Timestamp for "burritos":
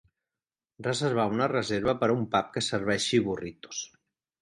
3.31-3.89